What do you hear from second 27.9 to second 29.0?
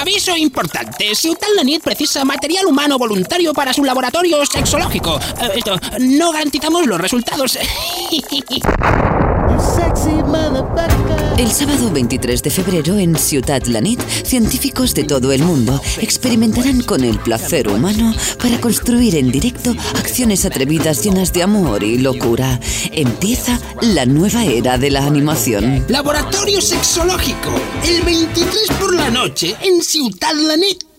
23 por